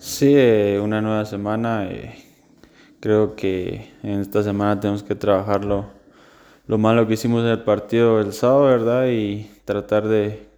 Sí, 0.00 0.32
eh, 0.36 0.80
una 0.82 1.00
nueva 1.02 1.24
semana. 1.26 1.86
eh, 1.90 2.14
creo 3.00 3.36
que 3.36 3.90
en 4.02 4.20
esta 4.20 4.42
semana 4.42 4.80
tenemos 4.80 5.02
que 5.02 5.14
trabajar 5.14 5.64
lo, 5.64 5.86
lo 6.66 6.78
malo 6.78 7.06
que 7.06 7.14
hicimos 7.14 7.42
en 7.44 7.50
el 7.50 7.62
partido 7.64 8.18
del 8.18 8.32
sábado, 8.32 8.64
¿verdad? 8.66 9.08
Y 9.08 9.50
tratar 9.66 10.08
de 10.08 10.48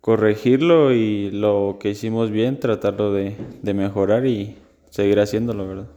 corregirlo 0.00 0.92
y 0.92 1.30
lo 1.32 1.78
que 1.80 1.90
hicimos 1.90 2.30
bien, 2.30 2.60
tratarlo 2.60 3.12
de, 3.12 3.36
de 3.62 3.74
mejorar 3.74 4.26
y 4.26 4.58
seguir 4.90 5.20
haciéndolo, 5.20 5.68
¿verdad? 5.68 5.88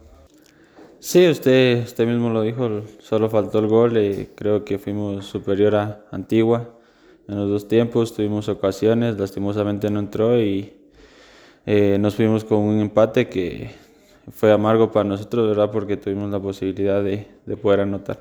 Sí, 1.00 1.28
usted, 1.28 1.82
usted 1.84 2.06
mismo 2.06 2.30
lo 2.30 2.42
dijo, 2.42 2.82
solo 3.00 3.28
faltó 3.28 3.58
el 3.58 3.66
gol. 3.68 3.96
eh, 3.96 4.30
creo 4.36 4.64
que 4.64 4.78
fuimos 4.78 5.26
superior 5.26 5.74
a 5.74 6.06
Antigua 6.10 6.78
en 7.28 7.36
los 7.36 7.48
dos 7.50 7.68
tiempos, 7.68 8.14
tuvimos 8.14 8.48
ocasiones, 8.48 9.18
lastimosamente 9.18 9.90
no 9.90 10.00
entró 10.00 10.40
y 10.40 10.74
eh, 11.66 11.98
nos 11.98 12.14
fuimos 12.16 12.44
con 12.44 12.58
un 12.58 12.80
empate 12.80 13.28
que 13.28 13.70
fue 14.30 14.52
amargo 14.52 14.90
para 14.92 15.08
nosotros, 15.08 15.48
¿verdad? 15.48 15.70
Porque 15.70 15.96
tuvimos 15.96 16.30
la 16.30 16.40
posibilidad 16.40 17.02
de, 17.02 17.26
de 17.46 17.56
poder 17.56 17.80
anotar. 17.80 18.18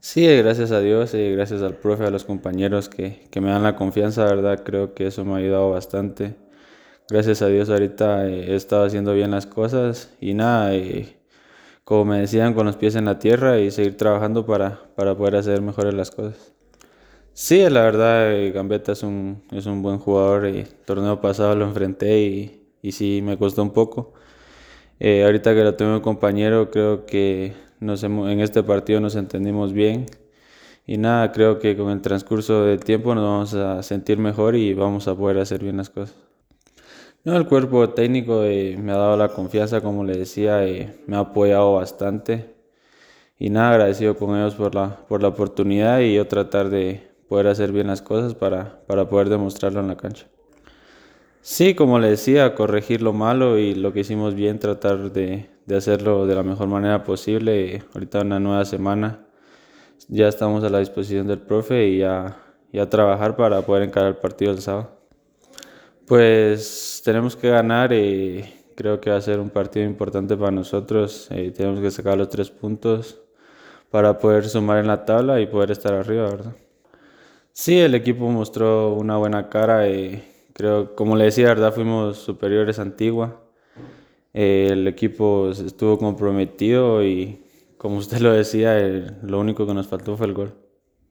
Sí, 0.00 0.26
eh, 0.26 0.42
gracias 0.42 0.72
a 0.72 0.80
Dios, 0.80 1.14
eh, 1.14 1.32
gracias 1.32 1.62
al 1.62 1.76
profe, 1.76 2.04
a 2.04 2.10
los 2.10 2.24
compañeros 2.24 2.88
que, 2.88 3.20
que 3.30 3.40
me 3.40 3.50
dan 3.50 3.62
la 3.62 3.76
confianza, 3.76 4.24
¿verdad? 4.24 4.62
Creo 4.64 4.94
que 4.94 5.06
eso 5.06 5.24
me 5.24 5.34
ha 5.34 5.36
ayudado 5.36 5.70
bastante. 5.70 6.34
Gracias 7.08 7.42
a 7.42 7.46
Dios 7.48 7.70
ahorita 7.70 8.26
eh, 8.28 8.52
he 8.52 8.56
estado 8.56 8.84
haciendo 8.84 9.14
bien 9.14 9.30
las 9.30 9.46
cosas 9.46 10.12
y 10.20 10.34
nada, 10.34 10.72
como 11.84 12.04
me 12.06 12.18
decían, 12.20 12.54
con 12.54 12.66
los 12.66 12.76
pies 12.76 12.96
en 12.96 13.04
la 13.04 13.18
tierra 13.20 13.60
y 13.60 13.70
seguir 13.70 13.96
trabajando 13.96 14.44
para, 14.46 14.80
para 14.96 15.16
poder 15.16 15.36
hacer 15.36 15.62
mejores 15.62 15.94
las 15.94 16.10
cosas. 16.10 16.52
Sí, 17.34 17.58
la 17.70 17.82
verdad, 17.82 18.32
eh, 18.34 18.50
Gambetta 18.52 18.92
es 18.92 19.02
un, 19.02 19.42
es 19.52 19.66
un 19.66 19.82
buen 19.82 19.98
jugador. 19.98 20.44
El 20.46 20.66
torneo 20.84 21.20
pasado 21.20 21.54
lo 21.56 21.64
enfrenté 21.66 22.20
y, 22.22 22.62
y 22.82 22.92
sí 22.92 23.20
me 23.22 23.38
costó 23.38 23.62
un 23.62 23.70
poco. 23.72 24.12
Eh, 25.00 25.24
ahorita 25.24 25.54
que 25.54 25.64
lo 25.64 25.74
tengo 25.76 25.94
de 25.94 26.02
compañero, 26.02 26.70
creo 26.70 27.06
que 27.06 27.54
nos 27.80 28.04
hemo- 28.04 28.30
en 28.30 28.40
este 28.40 28.62
partido 28.64 29.00
nos 29.00 29.16
entendimos 29.16 29.72
bien. 29.72 30.06
Y 30.86 30.98
nada, 30.98 31.32
creo 31.32 31.58
que 31.60 31.76
con 31.76 31.90
el 31.90 32.02
transcurso 32.02 32.64
del 32.64 32.80
tiempo 32.84 33.14
nos 33.14 33.24
vamos 33.24 33.54
a 33.54 33.82
sentir 33.84 34.18
mejor 34.18 34.56
y 34.56 34.74
vamos 34.74 35.08
a 35.08 35.16
poder 35.16 35.38
hacer 35.38 35.62
bien 35.64 35.78
las 35.78 35.90
cosas. 35.90 36.16
No, 37.24 37.36
el 37.36 37.46
cuerpo 37.46 37.90
técnico 37.90 38.42
eh, 38.44 38.76
me 38.78 38.92
ha 38.92 38.96
dado 38.96 39.16
la 39.16 39.28
confianza, 39.28 39.80
como 39.80 40.04
le 40.04 40.16
decía, 40.16 40.64
eh, 40.66 40.94
me 41.06 41.16
ha 41.16 41.20
apoyado 41.20 41.74
bastante. 41.74 42.54
Y 43.38 43.50
nada, 43.50 43.72
agradecido 43.72 44.16
con 44.16 44.36
ellos 44.36 44.56
por 44.56 44.74
la, 44.74 44.96
por 45.08 45.22
la 45.22 45.28
oportunidad 45.30 46.00
y 46.00 46.14
yo 46.16 46.28
tratar 46.28 46.70
de 46.70 47.02
poder 47.32 47.46
hacer 47.46 47.72
bien 47.72 47.86
las 47.86 48.02
cosas 48.02 48.34
para, 48.34 48.84
para 48.86 49.08
poder 49.08 49.30
demostrarlo 49.30 49.80
en 49.80 49.88
la 49.88 49.96
cancha. 49.96 50.26
Sí, 51.40 51.74
como 51.74 51.98
le 51.98 52.10
decía, 52.10 52.54
corregir 52.54 53.00
lo 53.00 53.14
malo 53.14 53.56
y 53.56 53.74
lo 53.74 53.94
que 53.94 54.00
hicimos 54.00 54.34
bien, 54.34 54.58
tratar 54.58 55.10
de, 55.12 55.48
de 55.64 55.76
hacerlo 55.76 56.26
de 56.26 56.34
la 56.34 56.42
mejor 56.42 56.68
manera 56.68 57.04
posible. 57.04 57.84
Ahorita 57.94 58.20
una 58.20 58.38
nueva 58.38 58.66
semana, 58.66 59.24
ya 60.08 60.28
estamos 60.28 60.62
a 60.62 60.68
la 60.68 60.80
disposición 60.80 61.26
del 61.26 61.38
profe 61.38 61.88
y 61.88 62.00
ya, 62.00 62.36
ya 62.70 62.90
trabajar 62.90 63.34
para 63.34 63.62
poder 63.62 63.84
encarar 63.84 64.10
el 64.10 64.16
partido 64.16 64.52
del 64.52 64.60
sábado. 64.60 64.90
Pues 66.06 67.00
tenemos 67.02 67.34
que 67.34 67.48
ganar, 67.48 67.94
eh, 67.94 68.52
creo 68.76 69.00
que 69.00 69.08
va 69.08 69.16
a 69.16 69.22
ser 69.22 69.40
un 69.40 69.48
partido 69.48 69.86
importante 69.86 70.36
para 70.36 70.50
nosotros. 70.50 71.28
eh, 71.30 71.50
tenemos 71.50 71.80
que 71.80 71.90
sacar 71.90 72.18
los 72.18 72.28
tres 72.28 72.50
puntos 72.50 73.22
para 73.90 74.18
poder 74.18 74.46
sumar 74.46 74.80
en 74.80 74.88
la 74.88 75.06
tabla 75.06 75.40
y 75.40 75.46
poder 75.46 75.70
estar 75.70 75.94
arriba, 75.94 76.24
¿verdad? 76.24 76.52
Sí, 77.54 77.78
el 77.78 77.94
equipo 77.94 78.28
mostró 78.30 78.94
una 78.94 79.16
buena 79.18 79.48
cara. 79.48 79.88
eh, 79.88 80.22
creo, 80.52 80.94
como 80.94 81.16
le 81.16 81.24
decía, 81.26 81.46
¿verdad? 81.48 81.72
Fuimos 81.74 82.18
superiores 82.18 82.78
a 82.78 82.82
Antigua. 82.82 83.42
El 84.32 84.88
equipo 84.88 85.50
estuvo 85.50 85.98
comprometido 85.98 87.04
y, 87.04 87.44
como 87.78 87.98
usted 87.98 88.18
lo 88.20 88.32
decía, 88.32 88.78
eh, 88.80 89.06
lo 89.22 89.40
único 89.40 89.66
que 89.66 89.74
nos 89.74 89.88
faltó 89.88 90.16
fue 90.16 90.26
el 90.26 90.34
gol. 90.34 90.54